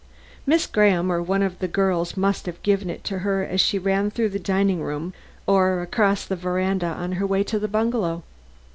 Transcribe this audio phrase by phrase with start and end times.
[0.47, 3.77] Miss Graham or one of the girls must have given it to her as she
[3.77, 5.13] ran through the dining room
[5.45, 8.23] or across the side veranda on her way to the bungalow.